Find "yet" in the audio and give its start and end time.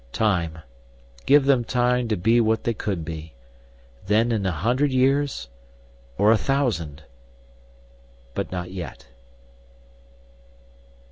8.71-9.05